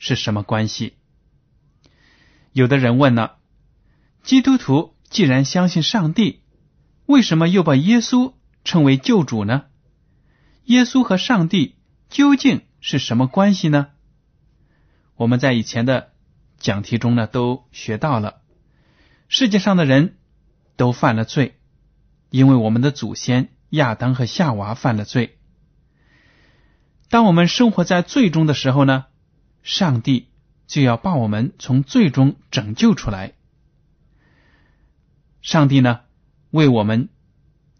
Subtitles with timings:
[0.00, 0.94] 是什么关系？
[2.52, 3.36] 有的人问了，
[4.24, 6.40] 基督徒既然相信上帝，
[7.06, 8.32] 为什么又把耶稣
[8.64, 9.66] 称为救主呢？
[10.64, 11.76] 耶稣和上帝
[12.08, 13.90] 究竟是什么关系呢？
[15.14, 16.10] 我们在以前的
[16.58, 18.40] 讲题中呢，都学到了，
[19.28, 20.18] 世界上的人
[20.74, 21.60] 都犯了罪，
[22.30, 23.50] 因为我们的祖先。
[23.72, 25.38] 亚当和夏娃犯了罪。
[27.08, 29.06] 当我们生活在罪中的时候呢，
[29.62, 30.28] 上帝
[30.66, 33.34] 就要把我们从罪中拯救出来。
[35.42, 36.00] 上帝呢，
[36.50, 37.08] 为我们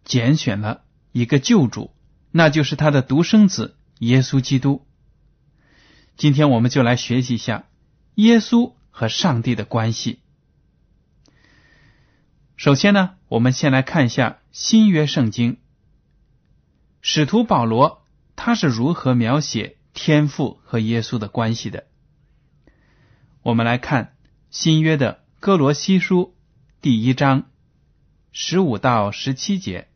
[0.04, 1.94] 拣选了一个救主，
[2.30, 4.86] 那就是他的独生子耶稣基督。
[6.16, 7.66] 今天我们就来学习一下
[8.14, 10.20] 耶稣和上帝的关系。
[12.56, 15.58] 首先呢，我们先来看一下新约圣经。
[17.00, 18.04] 使徒保罗
[18.36, 21.86] 他是如何描写天父和耶稣的关系的？
[23.42, 24.16] 我们来看
[24.50, 26.34] 新约的哥罗西书
[26.80, 27.50] 第一章
[28.32, 29.88] 十五到十七节：“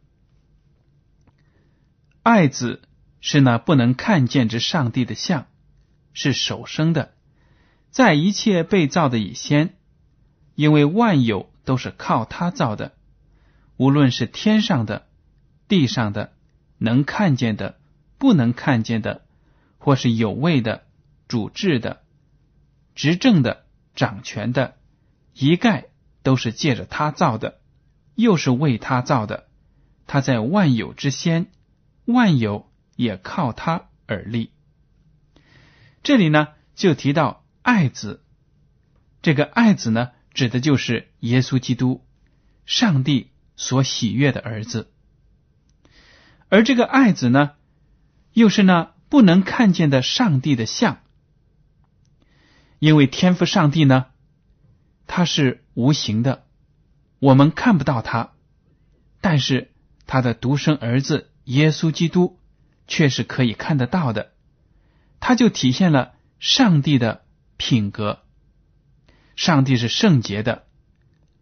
[2.22, 2.82] 爱子
[3.20, 5.46] 是那不能看见之上帝的像，
[6.12, 7.14] 是首生的，
[7.90, 9.76] 在一切被造的以先，
[10.54, 12.94] 因为万有都是靠他造的，
[13.76, 15.06] 无论是天上的、
[15.68, 16.32] 地上的。”
[16.76, 17.78] 能看见的，
[18.18, 19.23] 不能看见的，
[19.84, 20.86] 或是有位的、
[21.28, 22.02] 主治的、
[22.94, 24.78] 执政的、掌权的，
[25.34, 25.88] 一概
[26.22, 27.60] 都是借着他造的，
[28.14, 29.46] 又是为他造的。
[30.06, 31.48] 他在万有之先，
[32.06, 34.52] 万有也靠他而立。
[36.02, 38.24] 这里呢，就提到爱子，
[39.20, 42.02] 这个爱子呢，指的就是耶稣基督，
[42.64, 44.90] 上帝所喜悦的儿子。
[46.48, 47.50] 而这个爱子呢，
[48.32, 50.98] 又是那不能看见的上帝的像，
[52.80, 54.06] 因为天赋上帝呢，
[55.06, 56.44] 他是无形的，
[57.20, 58.32] 我们看不到他，
[59.20, 59.70] 但是
[60.08, 62.40] 他的独生儿子耶稣基督
[62.88, 64.32] 却是可以看得到的，
[65.20, 67.24] 他就体现了上帝的
[67.56, 68.18] 品格，
[69.36, 70.64] 上帝是圣洁的、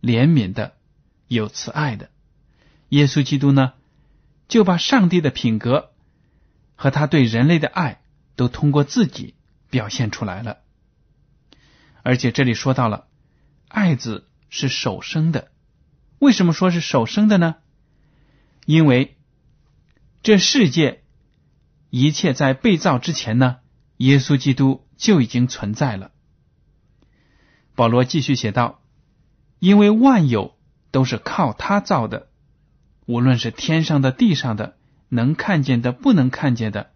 [0.02, 0.74] 怜悯的、
[1.26, 2.10] 有慈爱的，
[2.90, 3.72] 耶稣基督呢？
[4.46, 5.91] 就把上帝的品格
[6.82, 8.02] 和他对人类的爱
[8.34, 9.36] 都通过自己
[9.70, 10.58] 表现出来了，
[12.02, 13.06] 而且这里说到了
[13.68, 15.52] 爱子是首生的。
[16.18, 17.54] 为什么说是首生的呢？
[18.66, 19.16] 因为
[20.24, 21.04] 这世界
[21.88, 23.58] 一切在被造之前呢，
[23.98, 26.10] 耶稣基督就已经存在了。
[27.76, 28.82] 保罗继续写道
[29.60, 30.58] ：“因为万有
[30.90, 32.28] 都是靠他造的。”
[33.06, 34.76] 无论是天上的、地上的，
[35.14, 36.90] 能看见的、不能看见的，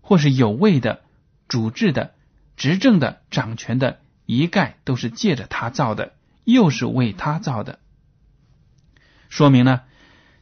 [0.00, 1.02] 或是有位的、
[1.48, 2.14] 主治的、
[2.56, 6.12] 执政的、掌权的，一概都是借着他造的，
[6.44, 7.80] 又是为他造的。
[9.28, 9.80] 说明呢，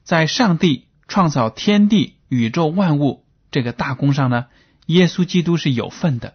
[0.02, 4.48] 在上帝创造天地、宇宙万物这个大功上呢，
[4.84, 6.34] 耶稣基督是有份的，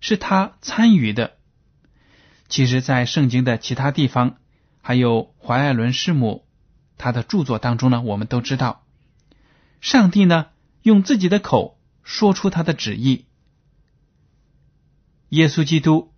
[0.00, 1.32] 是他参与的。
[2.48, 4.36] 其实，在圣经的其他地方，
[4.80, 6.44] 还有怀爱伦师母。
[6.98, 8.84] 他的著作当中呢，我们都知道，
[9.80, 10.46] 上帝呢
[10.82, 13.26] 用自己的口说出他的旨意。
[15.28, 16.12] 耶稣基督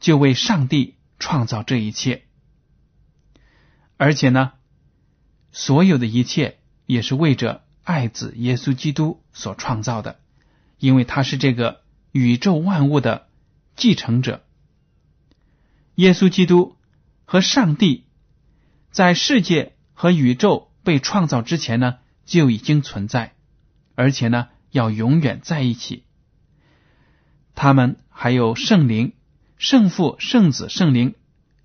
[0.00, 2.24] 就为上帝创造这一切，
[3.96, 4.52] 而且呢，
[5.50, 10.20] 所有的一切也是为着爱子耶稣基督所创造的，
[10.78, 11.82] 因为他是这个
[12.12, 13.28] 宇宙万物的
[13.74, 14.44] 继承者。
[15.96, 16.76] 耶稣基督
[17.24, 18.04] 和上帝
[18.90, 23.34] 在世界和宇宙被创造之前呢，就已经存在，
[23.94, 26.04] 而且呢，要永远在一起。
[27.54, 29.14] 他们还有圣灵、
[29.58, 31.14] 圣父、圣子、圣灵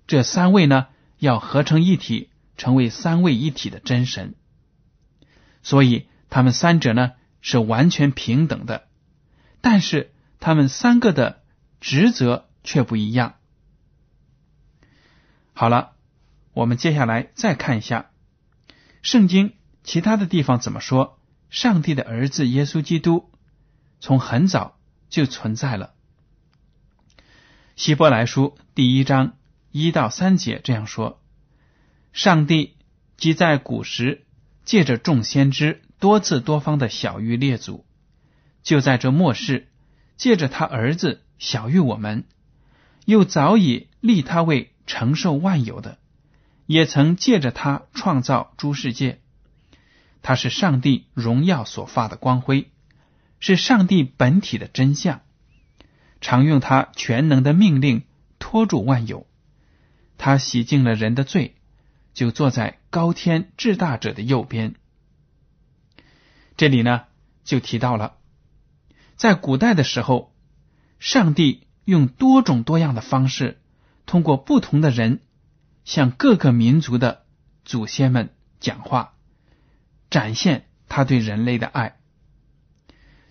[0.06, 0.86] 这三位呢，
[1.18, 4.34] 要合成一体，成为三位一体的真神。
[5.62, 8.88] 所以，他们三者呢是完全平等的，
[9.60, 11.42] 但是他们三个的
[11.80, 13.34] 职责却不一样。
[15.52, 15.92] 好了，
[16.52, 18.10] 我们接下来再看一下
[19.02, 19.54] 圣经
[19.90, 21.18] 其他的地方怎么说。
[21.48, 23.28] 上帝的儿子耶稣基督
[23.98, 24.78] 从很早
[25.08, 25.94] 就存在了。
[27.74, 29.36] 希伯来书第一章
[29.72, 31.20] 一到三节这样说：
[32.12, 32.76] 上帝
[33.16, 34.24] 即在古时
[34.64, 37.84] 借着众先知多次多方的小谕列祖，
[38.62, 39.66] 就在这末世
[40.16, 42.26] 借着他儿子小谕我们，
[43.06, 44.72] 又早已立他为。
[44.86, 45.98] 承受万有的，
[46.66, 49.20] 也曾借着他创造诸世界。
[50.22, 52.70] 他是上帝荣耀所发的光辉，
[53.38, 55.20] 是上帝本体的真相。
[56.20, 58.02] 常用他全能的命令
[58.38, 59.26] 托住万有。
[60.18, 61.56] 他洗净了人的罪，
[62.12, 64.74] 就坐在高天至大者的右边。
[66.56, 67.04] 这里呢，
[67.42, 68.16] 就提到了，
[69.16, 70.34] 在古代的时候，
[70.98, 73.56] 上帝用多种多样的方式。
[74.04, 75.20] 通过不同的人
[75.84, 77.24] 向各个民族的
[77.64, 79.14] 祖先们讲话，
[80.10, 81.96] 展现他对人类的爱。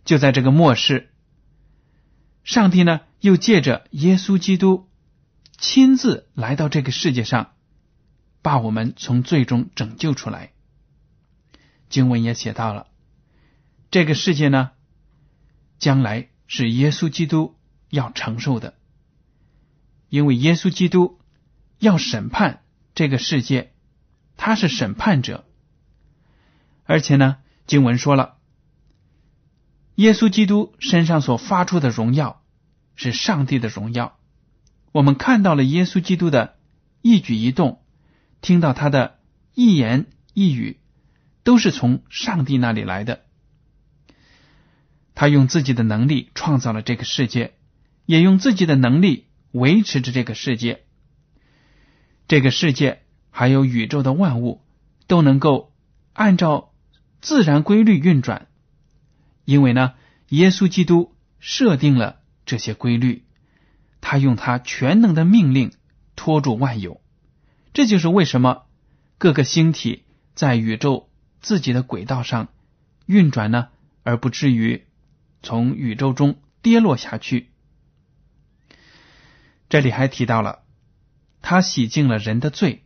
[0.06, 1.12] 就在这个末世，
[2.44, 4.90] 上帝呢又借着耶稣基督
[5.58, 7.54] 亲自来到这个世界上，
[8.42, 10.54] 把我们从最终拯救出来。
[11.90, 12.88] 经文也写到了，
[13.92, 14.72] 这个世界呢，
[15.80, 17.56] 将来是耶稣基督
[17.90, 18.76] 要承受的。
[20.08, 21.20] 因为耶稣基督
[21.78, 22.64] 要审判
[22.96, 23.74] 这个世界，
[24.38, 25.49] 他是审判者，
[26.90, 27.38] 而且呢，
[27.68, 28.38] 经文说了，
[29.94, 32.42] 耶稣基督身上所发出的荣耀
[32.96, 34.18] 是上帝的荣耀。
[34.92, 36.58] 我们看到了耶稣基督的
[37.04, 37.84] 一举一动，
[38.42, 39.20] 听到他的
[39.54, 40.80] 一言一语，
[41.44, 43.22] 都是从上帝那里来的。
[45.14, 47.54] 他用自己的能力创造了这个世界，
[48.08, 49.28] 也用自己的能力。
[49.52, 50.84] 维持着这个世界，
[52.28, 54.62] 这个世界还有宇宙的万物
[55.06, 55.72] 都能够
[56.14, 56.72] 按照
[57.22, 58.48] 自然规律运转，
[59.46, 59.94] 因为呢，
[60.30, 63.26] 耶稣基督设定了这些规律，
[64.02, 65.74] 他用他全能的命令
[66.16, 67.02] 托住万有，
[67.74, 68.64] 这就是为什么
[69.18, 71.10] 各个星体在宇宙
[71.42, 72.50] 自己的轨道上
[73.06, 73.68] 运转呢，
[74.04, 74.86] 而不至于
[75.42, 77.50] 从宇宙中跌落下去。
[79.68, 80.64] 这里还提到了，
[81.42, 82.84] 他洗净了人的罪，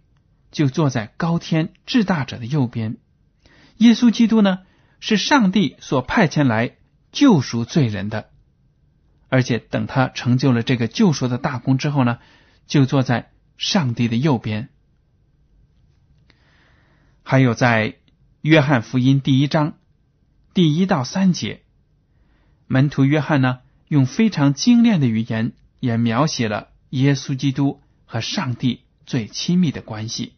[0.52, 2.98] 就坐在高天至大者的右边。
[3.78, 4.60] 耶稣基督呢，
[5.00, 6.78] 是上帝所派遣来
[7.12, 8.30] 救赎罪人的，
[9.30, 12.20] 而且等他成就了这个救赎的大功之后呢，
[12.68, 14.70] 就坐在上帝的右边。
[17.24, 17.96] 还有在
[18.42, 19.78] 约翰福音第一章
[20.54, 21.64] 第一到三节，
[22.68, 26.70] 门徒约翰呢，用非常精炼的语言也描写了。
[26.90, 30.34] 耶稣基督和上帝最亲密的关系。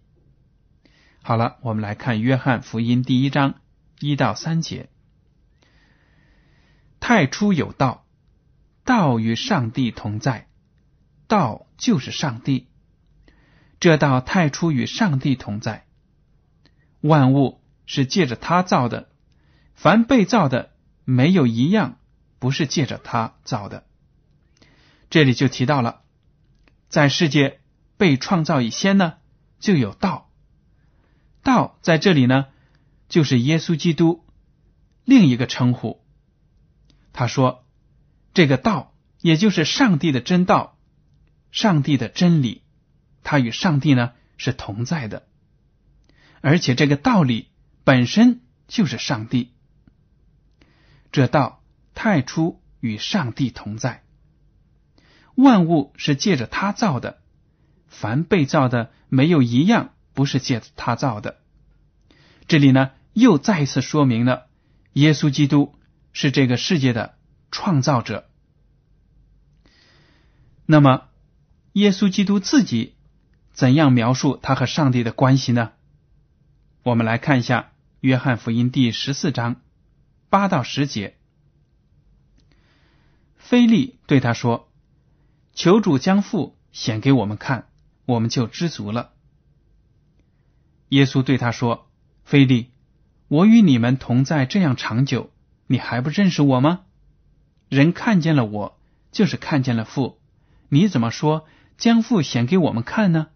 [1.27, 3.55] 好了，我们来看约翰福音第一章
[4.00, 4.91] 一到三节：
[7.00, 8.05] 太初有道，
[8.84, 10.48] 道与上帝同在，
[11.27, 12.67] 道就是上帝。
[13.79, 15.88] 这道太初与上帝同在，
[17.01, 19.10] 万物是借着他造的，
[19.74, 20.74] 凡被造的，
[21.05, 21.98] 没有一样
[22.38, 23.88] 不是借着他造的。
[25.10, 26.03] 这里就提到了。
[26.88, 27.62] 在世界
[27.98, 29.15] 被创造以先呢，
[29.60, 30.25] 就有道。
[31.45, 32.47] 道在这里呢，
[33.07, 34.25] 就是耶稣基督
[35.03, 36.03] 另一个称呼。
[37.13, 37.63] 他说
[38.33, 40.77] ：“这个道，也就是上帝的真道，
[41.51, 42.63] 上帝的真理，
[43.23, 45.27] 他与上帝呢是同在的，
[46.41, 47.49] 而且这个道理
[47.83, 49.53] 本身就是上帝。
[51.11, 54.03] 这道太初与上帝同在。”
[55.37, 57.21] 万物是借着他造的，
[57.87, 61.38] 凡被造的没有一样不是借他造的。
[62.48, 64.48] 这里呢，又再一次说明了
[64.93, 65.75] 耶稣基督
[66.13, 67.15] 是这个世界的
[67.51, 68.27] 创造者。
[70.65, 71.10] 那么，
[71.74, 72.95] 耶稣基督自己
[73.53, 75.74] 怎样描述他和上帝的关系呢？
[76.81, 77.62] 我们来看一下
[78.00, 79.62] 《约翰福音》第十四章
[80.29, 81.17] 八到十节。
[83.38, 84.69] 菲利对他说
[85.53, 87.67] ：“求主将父显给我们看，
[88.05, 89.13] 我们就知足了。”
[90.89, 91.89] 耶稣对他说
[92.24, 92.72] ：“菲利，
[93.27, 95.32] 我与你们同在这样长久，
[95.68, 96.82] 你还不认识我吗？
[97.70, 98.80] 人看见了我，
[99.12, 100.22] 就是看见了父。
[100.70, 103.27] 你怎么说将父显给我们看呢？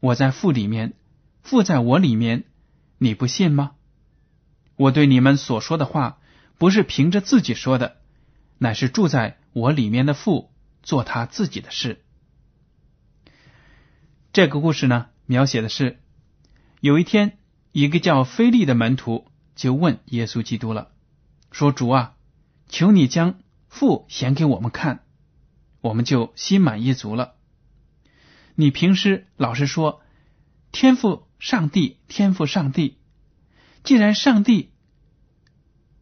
[0.00, 0.94] 我在父里面，
[1.42, 2.44] 父在我里面，
[2.98, 3.72] 你不信吗？
[4.76, 6.18] 我对你们所说的话，
[6.56, 7.98] 不是凭着自己说的，
[8.58, 10.50] 乃是住在我里面的父
[10.82, 12.02] 做他自己的事。”
[14.32, 16.01] 这个故事呢，描写的是。
[16.82, 17.38] 有一天，
[17.70, 20.90] 一个叫菲利的门徒就问耶稣基督了，
[21.52, 22.16] 说：“主啊，
[22.68, 25.04] 求你将父显给我们看，
[25.80, 27.36] 我们就心满意足了。
[28.56, 30.02] 你平时老是说
[30.72, 32.98] 天赋上帝，天赋上帝。
[33.84, 34.72] 既然上帝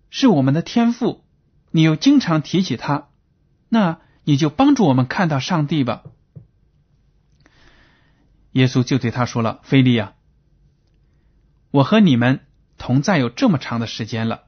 [0.09, 1.27] 是我们的天赋，
[1.71, 3.11] 你又经常提起他，
[3.69, 6.05] 那你就帮助我们看到上帝吧。”
[8.53, 10.15] 耶稣就对他说了：“菲利呀。”
[11.71, 12.47] 我和你们
[12.79, 14.45] 同在有这么长的时间了，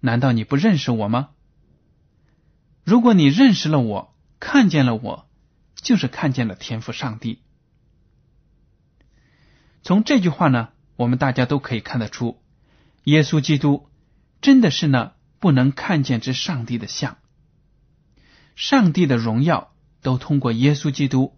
[0.00, 1.30] 难道你不认识我吗？
[2.84, 5.28] 如果你认识了我，看见了我，
[5.74, 7.40] 就是看见了天赋上帝。
[9.82, 12.40] 从这句话呢，我们大家都可以看得出，
[13.04, 13.88] 耶稣基督
[14.40, 17.18] 真的是那不能看见之上帝的像，
[18.54, 21.36] 上帝的荣耀都通过耶稣基督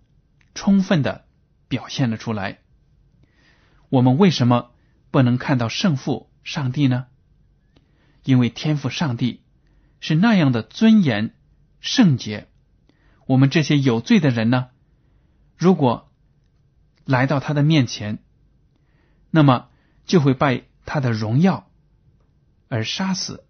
[0.54, 1.24] 充分的
[1.68, 2.58] 表现了出来。
[3.88, 4.70] 我们为什么
[5.10, 7.06] 不能看到圣父上帝呢？
[8.24, 9.42] 因为天父上帝
[10.00, 11.34] 是那样的尊严
[11.80, 12.48] 圣洁，
[13.26, 14.68] 我们这些有罪的人呢，
[15.56, 16.10] 如果
[17.04, 18.18] 来到他的面前，
[19.30, 19.68] 那么
[20.06, 21.70] 就会拜他的荣耀
[22.68, 23.44] 而杀死，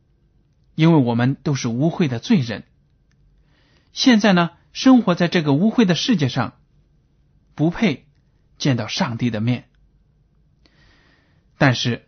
[0.75, 2.65] 因为我们都是污秽的罪人。
[3.93, 6.59] 现在呢，生活在这个污秽的世界上，
[7.55, 8.07] 不配
[8.59, 9.66] 见到上帝的面。
[11.59, 12.07] 但是，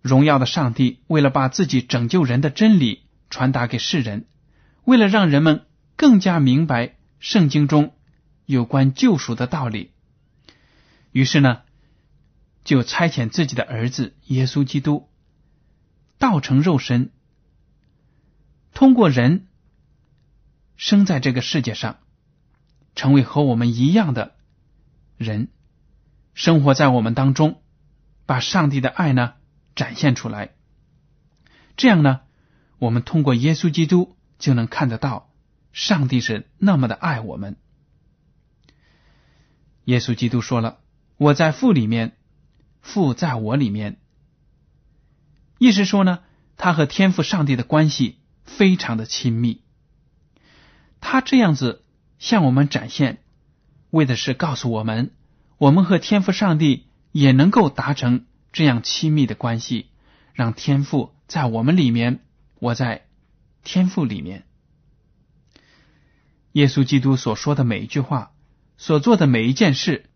[0.00, 4.26] 荣耀的上帝为了把自己拯救人的真理传达给世人，
[4.84, 7.94] 为了让人们更加明白圣经中
[8.44, 9.92] 有关救赎的道理，
[11.12, 11.62] 于是呢，
[12.64, 15.08] 就差遣自己的儿子耶稣基督，
[16.18, 17.12] 道成肉身，
[18.74, 19.46] 通过人
[20.76, 21.98] 生在这个世界上，
[22.96, 24.34] 成为和我们一样的
[25.16, 25.50] 人，
[26.34, 27.61] 生活在我们当中。
[28.32, 29.34] 把上帝的爱呢
[29.74, 30.52] 展现出来，
[31.76, 32.22] 这样呢，
[32.78, 35.30] 我们通过耶稣基督就能看得到
[35.74, 37.58] 上帝是那么的爱我们。
[39.84, 40.78] 耶稣基督说了
[41.18, 42.16] ：“我在父里面，
[42.80, 44.00] 父在我里面。”
[45.60, 46.20] 意思说呢，
[46.56, 49.60] 他和天父上帝的关系非常的亲密。
[51.02, 51.84] 他这样子
[52.18, 53.22] 向我们展现，
[53.90, 55.10] 为的是告诉我们，
[55.58, 56.86] 我们和天父上帝。
[57.12, 59.90] 也能够达成这样亲密的关系，
[60.32, 62.24] 让天赋在我们里面，
[62.58, 63.06] 我在
[63.62, 64.44] 天赋里面。
[66.52, 68.32] 耶稣基督所说的每一句话，
[68.76, 70.10] 所做的每一件事，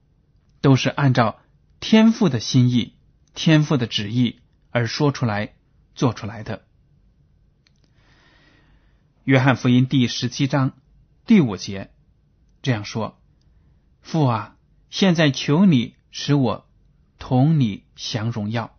[0.60, 1.38] 都是按照
[1.80, 2.94] 天赋的心意、
[3.34, 5.54] 天赋的旨意而说出来、
[5.94, 6.64] 做出来的。
[9.24, 10.72] 约翰福音第十七章
[11.26, 11.90] 第五节
[12.62, 13.20] 这样说
[14.02, 14.56] ：“父啊，
[14.88, 16.65] 现在求你使我。”
[17.28, 18.78] 同你享荣耀，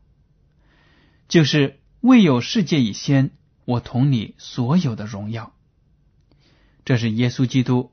[1.27, 3.31] 就是未有世界以先，
[3.65, 5.53] 我同你所有的荣耀。
[6.85, 7.91] 这是耶稣基督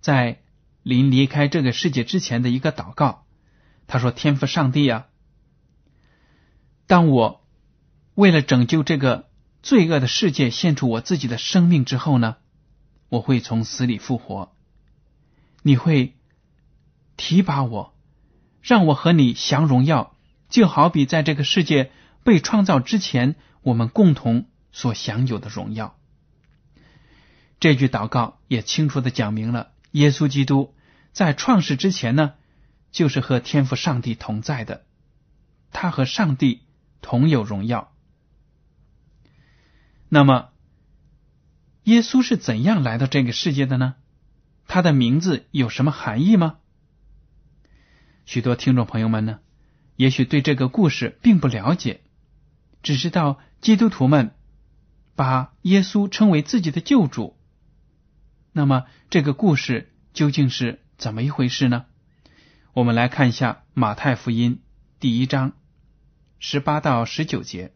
[0.00, 0.40] 在
[0.82, 3.26] 临离开这个世界之前的一个祷告。
[3.86, 5.08] 他说：“天父上帝啊，
[6.86, 7.46] 当我
[8.14, 9.28] 为了拯救这个
[9.62, 12.38] 罪恶的世界献出我自己的生命之后呢，
[13.10, 14.56] 我会从死里复活。
[15.60, 16.16] 你会
[17.18, 17.91] 提拔我。”
[18.62, 20.14] 让我和你享荣耀，
[20.48, 21.90] 就好比在这个世界
[22.22, 25.98] 被创造之前，我们共同所享有的荣耀。
[27.58, 30.74] 这句祷告也清楚的讲明了，耶稣基督
[31.12, 32.34] 在创世之前呢，
[32.90, 34.84] 就是和天父上帝同在的，
[35.72, 36.62] 他和上帝
[37.00, 37.92] 同有荣耀。
[40.08, 40.50] 那么，
[41.84, 43.94] 耶稣是怎样来到这个世界的呢？
[44.68, 46.58] 他的名字有什么含义吗？
[48.24, 49.40] 许多听众朋友们呢，
[49.96, 52.00] 也许对这个故事并不了解，
[52.82, 54.34] 只知道基督徒们
[55.14, 57.36] 把耶稣称为自己的救主。
[58.52, 61.86] 那么，这个故事究竟是怎么一回事呢？
[62.74, 64.62] 我们来看一下马太福音
[65.00, 65.52] 第一章
[66.38, 67.72] 十八到十九节。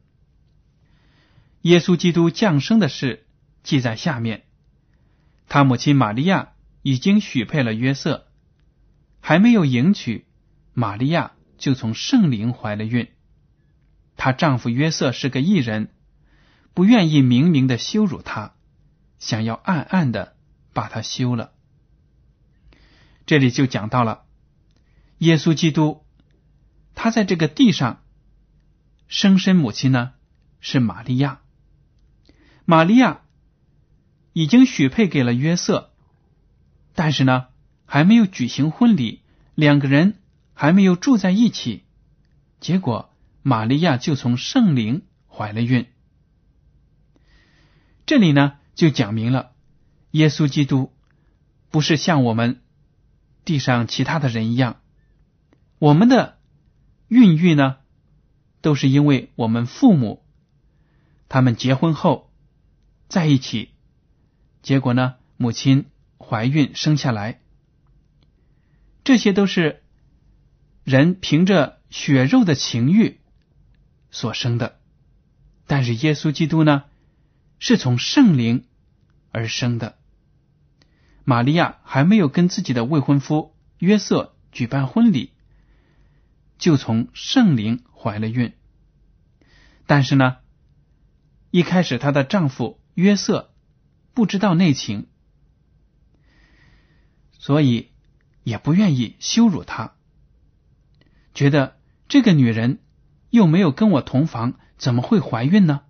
[1.62, 3.26] 耶稣基督降生的事
[3.62, 4.44] 记在下面。
[5.48, 8.26] 他母亲玛利亚已经许配了约瑟，
[9.20, 10.25] 还没有迎娶，
[10.78, 13.08] 玛利亚就从圣灵怀了孕。
[14.18, 15.88] 她丈夫约瑟是个异人，
[16.74, 18.52] 不愿意明明的羞辱她，
[19.18, 20.36] 想要暗暗的
[20.74, 21.54] 把她休了。
[23.24, 24.26] 这里就讲到了
[25.16, 26.04] 耶稣基督，
[26.94, 28.02] 他在这个地上
[29.08, 30.12] 生身母亲呢
[30.60, 31.40] 是玛利亚，
[32.66, 33.22] 玛利亚。
[34.34, 35.94] 已经许配给了约瑟，
[36.94, 37.46] 但是呢，
[37.86, 39.22] 还没有举行婚礼，
[39.54, 40.18] 两个人
[40.56, 41.84] 还没有住在一起。
[42.60, 45.86] 结果，玛利亚就从圣灵怀了孕。
[48.06, 49.52] 这里呢，就讲明了
[50.12, 50.92] 耶稣基督
[51.70, 52.62] 不是像我们
[53.44, 54.80] 地上其他的人一样，
[55.78, 56.38] 我们的
[57.08, 57.76] 孕育呢，
[58.62, 60.24] 都是因为我们父母
[61.28, 62.32] 他们结婚后
[63.08, 63.70] 在一起。
[64.62, 65.16] 结果呢？
[65.36, 65.84] 母亲
[66.18, 67.42] 怀孕生下来，
[69.04, 69.84] 这些都是
[70.86, 73.18] 人凭着血肉的情欲
[74.12, 74.78] 所生的。
[75.66, 76.84] 但是耶稣基督呢，
[77.58, 78.66] 是从圣灵
[79.32, 79.98] 而生的。
[81.24, 85.32] 玛利亚还没有跟自己的未婚夫约瑟举办婚礼，
[86.56, 88.54] 就从圣灵怀了孕。
[89.86, 90.36] 但是呢，
[91.50, 93.52] 一开始她的丈夫约瑟。
[94.14, 95.08] 不知道内情，
[97.38, 97.90] 所以
[98.44, 99.95] 也不愿意羞辱她。
[101.36, 101.76] 觉得
[102.08, 102.80] 这个女人
[103.30, 105.82] 又没有跟我同房，怎么会怀孕呢？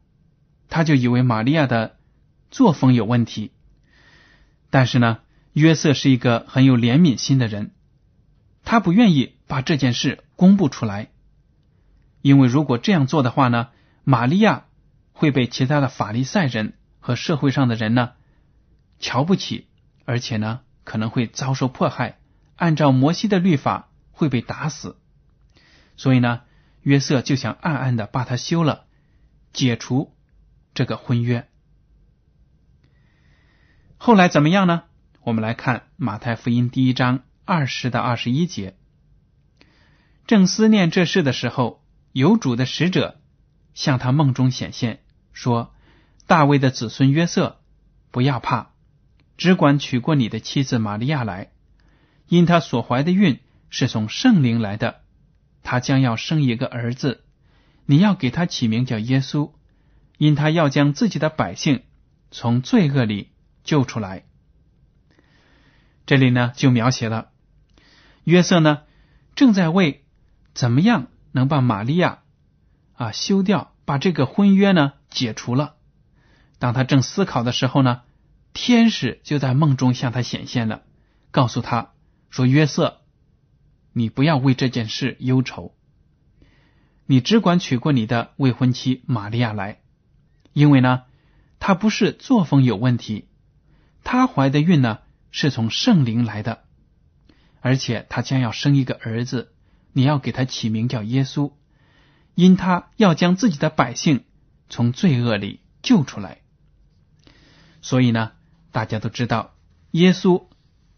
[0.68, 1.96] 他就以为玛利亚的
[2.50, 3.52] 作风有问题。
[4.68, 5.20] 但是呢，
[5.54, 7.70] 约瑟是一个很有怜悯心的人，
[8.64, 11.08] 他不愿意把这件事公布出来，
[12.20, 13.68] 因为如果这样做的话呢，
[14.04, 14.66] 玛利亚
[15.12, 16.74] 会被其他的法利赛人。
[16.98, 18.14] 和社会上的人呢，
[18.98, 19.68] 瞧不起，
[20.06, 22.18] 而且呢，可能会遭受迫害。
[22.56, 24.96] 按照摩西的律法，会被打死。
[25.96, 26.42] 所以呢，
[26.82, 28.86] 约瑟就想暗暗的把他休了，
[29.52, 30.14] 解除
[30.74, 31.48] 这个婚约。
[33.96, 34.84] 后来怎么样呢？
[35.22, 38.76] 我们来看马太福音第一章二十到二十一节。
[40.26, 41.82] 正思念这事的时候，
[42.12, 43.20] 有主的使者
[43.74, 45.00] 向他梦中显现，
[45.32, 45.72] 说。
[46.28, 47.60] 大卫的子孙约瑟，
[48.10, 48.72] 不要怕，
[49.36, 51.52] 只管娶过你的妻子玛利亚来，
[52.26, 53.38] 因他所怀的孕
[53.70, 55.02] 是从圣灵来的，
[55.68, 57.24] 他将要生一个儿子，
[57.86, 59.50] 你要给他起名叫耶稣，
[60.16, 61.82] 因他要将自己的百姓
[62.30, 63.32] 从罪恶里
[63.64, 64.26] 救出来。
[66.06, 67.30] 这里呢，就描写了
[68.22, 68.82] 约瑟呢，
[69.34, 70.04] 正在为
[70.54, 72.20] 怎么样能把玛利亚
[72.94, 75.74] 啊休掉，把这个婚约呢解除了。
[76.60, 78.02] 当他正思考的时候呢，
[78.52, 80.82] 天使就在梦中向他显现了，
[81.32, 81.90] 告诉他
[82.30, 83.00] 说：“约瑟，
[83.98, 85.74] 你不要为这件事忧愁，
[87.06, 89.80] 你只管娶过你的未婚妻玛利亚来，
[90.52, 91.04] 因为呢，
[91.60, 93.30] 她不是作风有问题，
[94.04, 94.98] 她怀的孕呢
[95.30, 96.64] 是从圣灵来的，
[97.62, 99.54] 而且她将要生一个儿子，
[99.94, 101.54] 你要给他起名叫耶稣，
[102.34, 104.24] 因他要将自己的百姓
[104.68, 106.42] 从罪恶里救出来。”
[107.80, 108.32] 所以呢，
[108.72, 109.54] 大家都知道，
[109.92, 110.48] 耶稣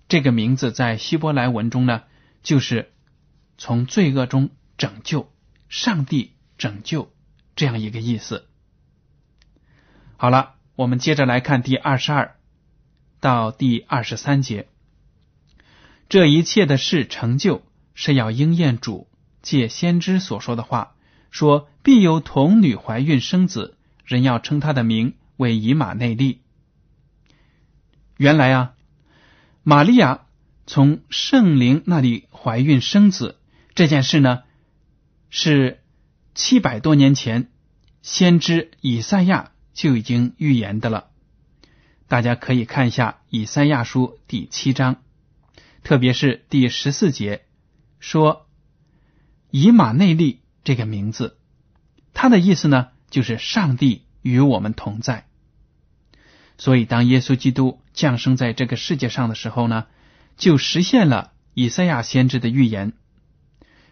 [0.09, 2.03] 这个名字在希伯来文中呢，
[2.43, 2.93] 就是
[3.57, 5.33] 从罪恶中拯救、
[5.69, 7.13] 上帝拯救
[7.57, 8.47] 这样一个意思。
[10.17, 12.37] 好了，我们接着来看第二十二
[13.21, 14.69] 到第二十三节，
[16.09, 17.63] 这一切的事成就，
[17.95, 19.09] 是要应验主
[19.43, 20.95] 借先知所说的话，
[21.31, 26.43] 说必有童女怀孕生子，人要称他的名为以马内利。
[28.17, 28.75] 原来啊，
[29.63, 30.27] 玛利亚
[30.69, 33.39] 从圣灵那里怀孕生子
[33.75, 34.43] 这件事呢，
[35.31, 35.81] 是
[36.35, 37.51] 七百多年前
[38.03, 41.09] 先知以赛亚就已经预言的了。
[42.07, 45.03] 大家可以看一下以赛亚书第七章，
[45.85, 47.47] 特别是第十四节，
[47.99, 48.47] 说
[49.51, 51.39] 以马内利这个名字，
[52.13, 55.27] 它的意思呢，就是上帝与我们同在。
[56.59, 59.87] 所以，当耶稣基督降生在这个世界上的时候呢，
[60.39, 62.95] 就实现了以赛亚先知的预言，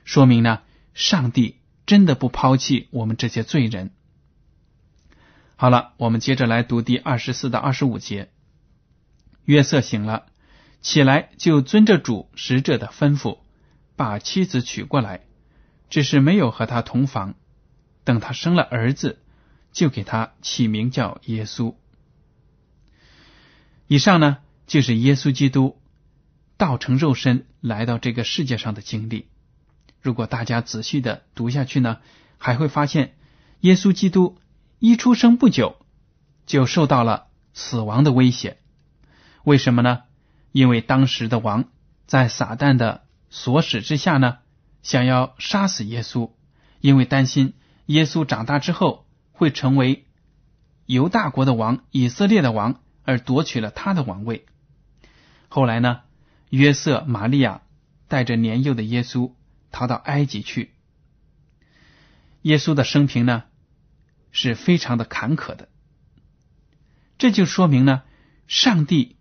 [0.05, 0.63] 说明呢，
[0.95, 3.91] 上帝真的不抛弃我们这些罪人。
[5.57, 8.31] 好了，我们接着来读第二十四到二十五节。
[9.45, 10.27] 约瑟醒了，
[10.81, 13.39] 起来就遵着主使者的吩咐，
[13.97, 15.23] 把妻子娶过来，
[15.91, 17.35] 只是没有和他同房。
[18.05, 19.19] 等他生了儿子，
[19.73, 21.75] 就给他起名叫耶稣。
[23.89, 25.81] 以上呢，就是耶稣基督
[26.57, 29.29] 道成肉身来到这个世界上的经历。
[30.01, 31.99] 如果大家仔细的读下去呢，
[32.39, 33.15] 还会发现，
[33.61, 34.39] 耶稣基督
[34.79, 35.77] 一出生不久
[36.47, 38.59] 就受到了死亡的威胁。
[39.45, 40.03] 为什么呢？
[40.53, 41.65] 因为当时的王
[42.07, 44.39] 在撒旦的唆使之下呢，
[44.83, 46.31] 想要杀死耶稣，
[46.81, 47.55] 因为担心。
[47.87, 50.07] 耶稣长大之后会成为
[50.87, 54.47] 犹大国的王、以色列的王，而夺取了他的王位。
[55.49, 56.01] 后来呢，
[56.57, 57.61] 约瑟、玛利亚
[58.09, 59.33] 带着年幼的耶稣
[59.71, 60.73] 逃到埃及去。
[62.41, 63.45] 耶稣的生平呢
[64.31, 65.69] 是非常的坎坷的，
[67.19, 68.05] 这就说明呢，
[68.47, 69.17] 上帝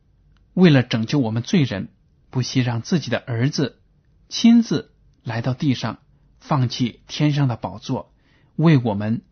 [0.54, 1.90] 为了拯救我们罪人，
[2.30, 3.82] 不惜让自己的儿子
[4.30, 6.00] 亲自来到地上，
[6.40, 8.14] 放弃天上的宝座。
[8.56, 9.24] 为我们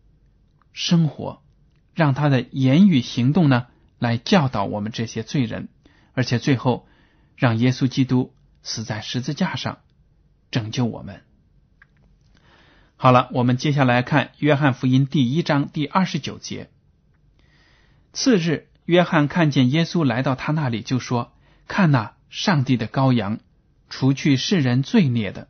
[0.74, 1.42] 生活，
[1.94, 5.70] 让他的言语行动呢，来教导我们这些罪人，
[6.12, 6.86] 而且最后
[7.36, 9.78] 让耶稣基督死在十字架上，
[10.50, 11.22] 拯救我们。
[12.96, 16.70] 好了，我们接下来看约翰福音第一章第二十九节。
[18.12, 21.32] 次日，约翰看见耶稣来到他那里，就说
[21.68, 23.40] ：“看那上帝的羔羊，
[23.90, 25.48] 除去世人罪孽的。”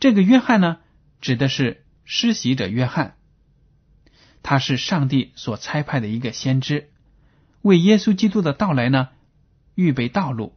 [0.00, 0.78] 这个约翰呢，
[1.20, 1.82] 指的是。
[2.08, 3.16] 施洗者约翰，
[4.40, 6.88] 他是上帝所差派的一个先知，
[7.62, 9.08] 为耶稣基督的到来呢
[9.74, 10.55] 预备道路。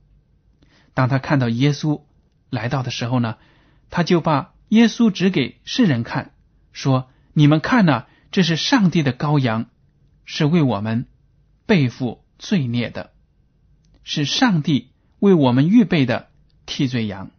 [0.94, 2.04] 当他看到耶稣
[2.50, 3.38] 来到的时候呢，
[3.90, 6.34] 他就把耶稣指给世人看，
[6.72, 9.68] 说：“你们看呐，这是上帝的羔羊，
[10.26, 11.08] 是为我们
[11.66, 13.12] 背负罪孽的，
[14.04, 16.30] 是上帝为我们预备的
[16.66, 17.32] 替罪羊。”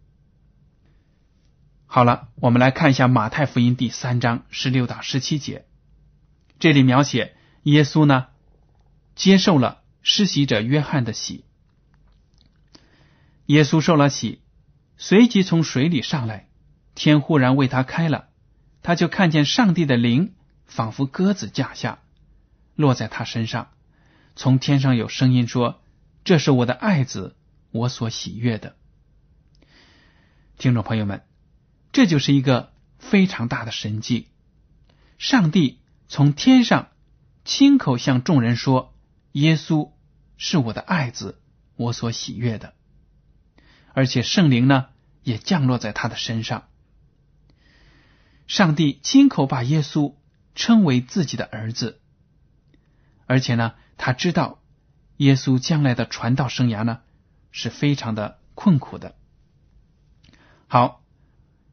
[1.86, 5.66] 好了，我们来看一下马太福音第三章十六到十七节。
[6.60, 7.34] 这里描写
[7.64, 8.26] 耶稣呢
[9.16, 11.44] 接受了施洗者约翰的洗。
[13.50, 14.42] 耶稣受了洗，
[14.96, 16.48] 随即从水里上来，
[16.94, 18.28] 天忽然为他开了，
[18.80, 20.34] 他就看见上帝的灵
[20.66, 21.98] 仿佛鸽子降下，
[22.76, 23.72] 落在他身上。
[24.36, 25.82] 从天上有声音说
[26.22, 27.34] ：“这是我的爱子，
[27.72, 28.76] 我所喜悦的。”
[30.56, 31.24] 听众朋友们。
[31.92, 34.28] 这就是一个非常大的神迹。
[35.18, 36.90] 上帝从天上
[37.44, 38.94] 亲口向众人说
[39.32, 39.90] ：“耶稣
[40.36, 41.40] 是我的爱子，
[41.74, 42.74] 我所喜悦的。”
[43.94, 44.86] 而且圣灵呢
[45.22, 46.68] 也降落在他的身上。
[48.46, 50.14] 上帝亲口把耶稣
[50.54, 52.00] 称为自己的儿子，
[53.26, 54.60] 而且呢，他知道
[55.16, 57.00] 耶稣将来的传道生涯呢
[57.52, 59.16] 是非常的困苦的。
[60.66, 60.98] 好。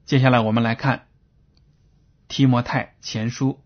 [0.08, 1.10] 接下来我们来看
[2.30, 3.62] 提摩太前书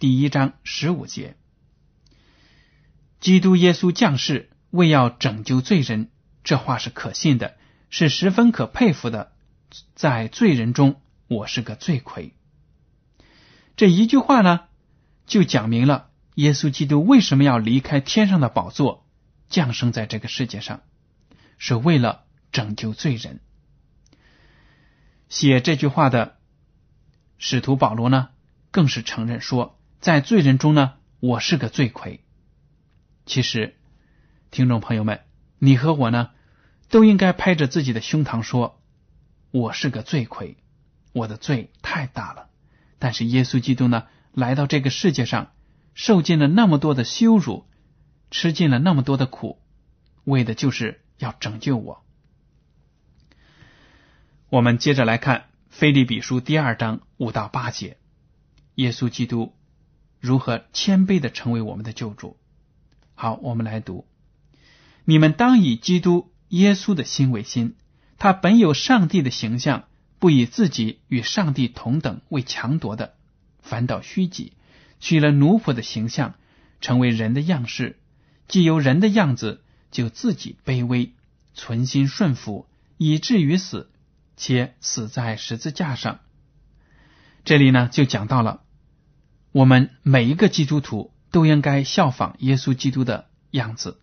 [0.00, 1.36] 第一章十五节：
[3.20, 6.10] 基督耶稣降世为要拯救罪人，
[6.42, 7.56] 这话是可信的，
[7.98, 9.32] 是十分可佩服的。
[9.94, 12.34] 在罪人中，我是个罪魁。
[13.74, 14.64] 这一句话呢，
[15.26, 19.06] 就讲明了耶稣基督为什么要离开天上的宝座，
[19.48, 20.82] 降生在这个世界上，
[21.56, 23.40] 是为了拯救罪人。
[25.30, 26.36] 写这句话的
[27.38, 28.28] 使徒保罗呢，
[28.70, 32.22] 更是承认说，在罪人中呢，我是个罪魁。
[33.24, 33.74] 其实，
[34.50, 35.22] 听众朋友们，
[35.58, 36.32] 你和我呢，
[36.88, 38.80] 都应该拍着自己的胸膛说，
[39.50, 40.56] 我是个罪魁，
[41.12, 42.48] 我的罪太大了。
[42.98, 45.52] 但是耶稣基督呢，来到这个世界上，
[45.94, 47.66] 受尽了那么多的羞辱，
[48.30, 49.60] 吃尽了那么多的苦，
[50.24, 52.04] 为的就是要拯救我。
[54.48, 57.98] 我们接着来看《菲利比书》第二章五到八节，
[58.76, 59.54] 耶稣基督
[60.20, 62.36] 如何谦卑的成为我们的救主。
[63.14, 64.06] 好，我们来读：
[65.04, 67.74] 你们当以基督耶稣的心为心，
[68.18, 69.84] 他本有上帝的形象，
[70.18, 73.14] 不以自己与上帝同等为强夺的，
[73.60, 74.52] 反倒虚己，
[75.00, 76.34] 取了奴仆的形象，
[76.80, 77.98] 成为人的样式。
[78.48, 81.12] 既有人的样子，就自己卑微，
[81.54, 83.90] 存心顺服，以至于死。
[84.38, 86.20] 且死在十字架上。
[87.46, 88.60] 这里呢，就讲到了
[89.50, 93.98] 我们每一个基督徒都应该效仿耶稣基督的样子，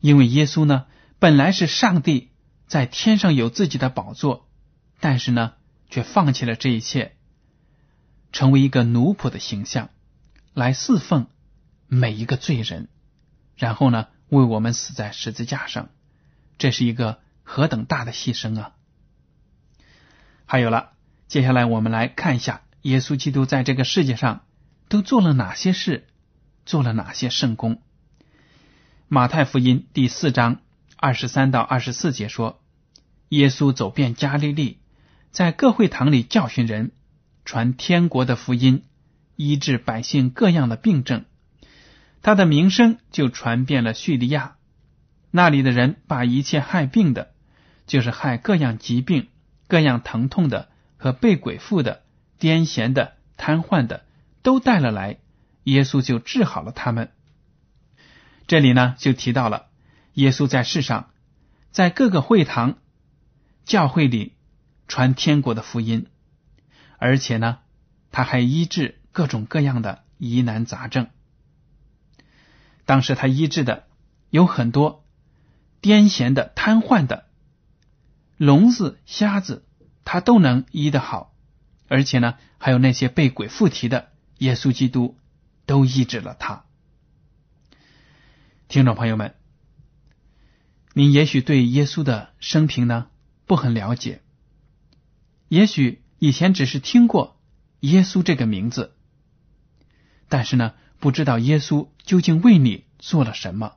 [0.00, 0.86] 因为耶稣呢，
[1.18, 2.30] 本来是上帝
[2.66, 4.48] 在天上有自己的宝座，
[5.00, 5.54] 但是呢，
[5.90, 7.16] 却放弃了这一切，
[8.32, 9.90] 成为一个奴仆的形象，
[10.54, 11.26] 来侍奉
[11.86, 12.88] 每一个罪人，
[13.56, 15.88] 然后呢，为我们死在十字架上，
[16.56, 18.74] 这是一个何等大的牺牲啊！
[20.46, 20.92] 还有了，
[21.26, 24.44] 接下来我们来看一下耶稣基督在这个世界上
[24.88, 26.06] 都做了哪些事，
[26.64, 27.82] 做了哪些圣功。
[29.08, 30.60] 马太福音第四章
[31.00, 32.60] 二十三到二十四节说，
[33.28, 34.78] 耶稣走遍加利利，
[35.30, 36.90] 在各会堂里教训人，
[37.44, 38.82] 传天国的福音，
[39.36, 41.24] 医治百姓各样的病症。
[42.20, 44.56] 他的名声就传遍了叙利亚。
[45.30, 47.30] 那里的人把一切害病的，
[47.86, 49.28] 就是害各样疾病、
[49.68, 52.02] 各样疼痛的和被鬼附的、
[52.40, 54.04] 癫痫的、瘫痪的，
[54.42, 55.18] 都带了来，
[55.62, 57.12] 耶稣就治好了他们。
[58.48, 59.67] 这里呢，就提到了
[60.14, 61.10] 耶稣在世上，
[61.70, 62.78] 在各个会堂、
[63.64, 64.34] 教会里
[64.86, 66.06] 传天国的福音，
[66.98, 67.58] 而且呢，
[68.10, 71.08] 他还医治各种各样的疑难杂症。
[72.84, 73.86] 当时他医治的
[74.30, 75.04] 有很多。
[75.80, 77.28] 癫痫的、瘫痪的、
[78.36, 79.64] 聋子、瞎子，
[80.04, 81.32] 他都能医得好，
[81.86, 85.16] 而且呢，还有那些被鬼附体的，耶稣基督
[85.66, 86.64] 都医治了他。
[88.66, 89.36] 听众朋友们，
[90.98, 93.06] 您也许对耶稣的生平呢
[93.46, 94.20] 不很了解，
[95.46, 97.40] 也许以前只是听过
[97.78, 98.96] 耶稣这个名字，
[100.28, 103.76] 但是呢，不知道耶稣究竟为你做了什么，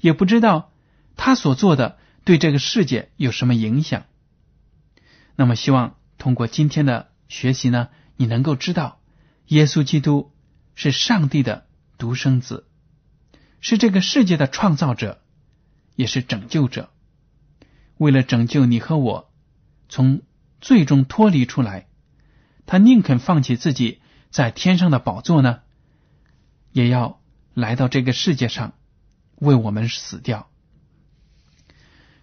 [0.00, 0.72] 也不知道。
[1.14, 4.04] 他所做的对这个世界有什么影响？
[5.36, 8.98] 那么，希望通过今天的学习呢，你能够知道，
[9.48, 10.32] 耶稣基督
[10.74, 11.66] 是上帝的
[11.98, 12.66] 独生子，
[13.60, 15.22] 是这个世界的创造者，
[15.94, 16.90] 也是拯救者。
[17.96, 19.32] 为了拯救你和我
[19.88, 20.22] 从
[20.60, 21.86] 最终脱离出来，
[22.66, 25.60] 他宁肯放弃自己在天上的宝座呢，
[26.72, 27.20] 也要
[27.54, 28.74] 来到这个世界上
[29.36, 30.50] 为我们死掉。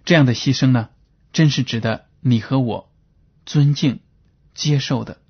[0.03, 0.89] 这样的牺牲呢，
[1.31, 2.91] 真是值得你和我
[3.45, 4.01] 尊敬、
[4.53, 5.21] 接受的。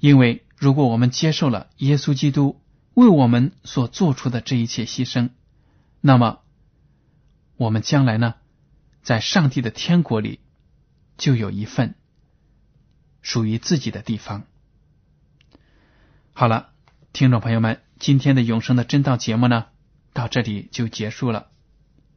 [0.00, 2.60] 因为如果我们接受了耶稣基督
[2.92, 5.30] 为我们所做出的这一切牺牲，
[6.00, 6.40] 那么
[7.56, 8.34] 我们将来呢，
[9.02, 10.40] 在上帝的天国里
[11.16, 11.94] 就有一份
[13.22, 14.44] 属于自己的地方。
[16.32, 16.70] 好了，
[17.12, 19.66] 听众朋友们，今天的永生的真道节目呢，
[20.12, 21.48] 到这里就结束了。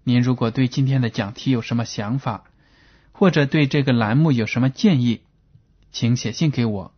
[0.04, 2.46] 您如果对今天的讲题有什么想法，
[3.12, 5.22] 或者对这个栏目有什么建议，
[5.92, 6.96] 请写信给我。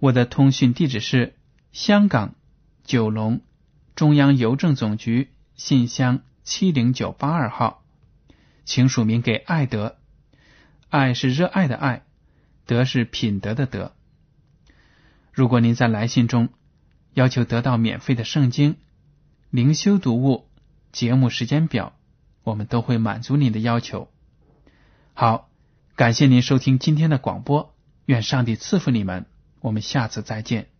[0.00, 1.36] 我的通讯地址是
[1.72, 2.34] 香港
[2.82, 3.42] 九龙
[3.94, 7.82] 中央邮政总局信箱七零九八二号，
[8.64, 9.96] 请署名给爱德。
[10.88, 12.04] 爱是热爱的爱，
[12.66, 13.92] 德是品德的德。
[15.32, 16.50] 如果您在来信中
[17.14, 18.76] 要求得到免费的圣经、
[19.50, 20.48] 灵修读物、
[20.92, 21.92] 节目时间表。
[22.44, 24.10] 我们都会满足您的要求。
[25.14, 25.48] 好，
[25.96, 29.24] 感谢您收听今天的广播，愿上帝赐福你们。
[29.60, 30.73] 我们下次再见。